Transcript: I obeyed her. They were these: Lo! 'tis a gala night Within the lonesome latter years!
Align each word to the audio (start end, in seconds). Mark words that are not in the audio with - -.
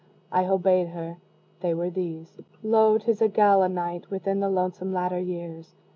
I 0.31 0.47
obeyed 0.47 0.87
her. 0.87 1.17
They 1.59 1.75
were 1.75 1.91
these: 1.91 2.39
Lo! 2.63 2.97
'tis 2.97 3.21
a 3.21 3.27
gala 3.27 3.69
night 3.69 4.09
Within 4.09 4.39
the 4.39 4.49
lonesome 4.49 4.91
latter 4.91 5.19
years! 5.19 5.75